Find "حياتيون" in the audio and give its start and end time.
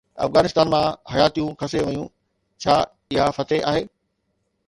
1.13-1.51